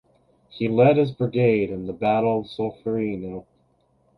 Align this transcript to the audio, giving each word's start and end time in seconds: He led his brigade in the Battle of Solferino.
He 0.49 0.67
led 0.67 0.97
his 0.97 1.11
brigade 1.11 1.69
in 1.69 1.85
the 1.85 1.93
Battle 1.93 2.39
of 2.39 2.47
Solferino. 2.47 3.45